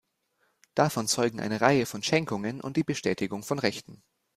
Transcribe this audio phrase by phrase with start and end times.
[0.73, 4.01] Davon zeugen eine Reihe von Schenkungen und die Bestätigung von Rechten.